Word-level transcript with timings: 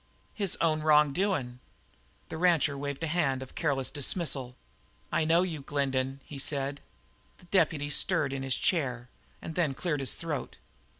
"His 0.33 0.57
own 0.61 0.81
wrong 0.81 1.13
doin'." 1.13 1.59
The 2.29 2.37
rancher 2.39 2.75
waved 2.75 3.03
a 3.03 3.05
hand 3.05 3.43
of 3.43 3.53
careless 3.53 3.91
dismissal. 3.91 4.55
"I 5.11 5.25
know 5.25 5.43
you, 5.43 5.61
Glendin," 5.61 6.21
he 6.25 6.39
said. 6.39 6.81
The 7.37 7.45
deputy 7.45 7.91
stirred 7.91 8.33
in 8.33 8.41
his 8.41 8.55
chair, 8.55 9.09
and 9.43 9.53
then 9.53 9.75
cleared 9.75 9.99
his 9.99 10.15
throat. 10.15 10.57